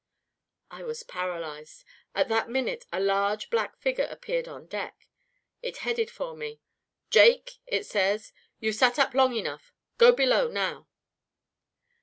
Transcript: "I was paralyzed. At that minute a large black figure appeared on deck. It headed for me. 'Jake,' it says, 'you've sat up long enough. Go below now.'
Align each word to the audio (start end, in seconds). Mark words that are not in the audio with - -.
"I 0.71 0.81
was 0.81 1.03
paralyzed. 1.03 1.83
At 2.15 2.27
that 2.29 2.49
minute 2.49 2.87
a 2.91 2.99
large 2.99 3.51
black 3.51 3.77
figure 3.77 4.07
appeared 4.09 4.47
on 4.47 4.65
deck. 4.65 5.07
It 5.61 5.77
headed 5.85 6.09
for 6.09 6.35
me. 6.35 6.59
'Jake,' 7.11 7.59
it 7.67 7.85
says, 7.85 8.33
'you've 8.59 8.73
sat 8.73 8.97
up 8.97 9.13
long 9.13 9.35
enough. 9.35 9.71
Go 9.99 10.11
below 10.11 10.47
now.' 10.47 10.87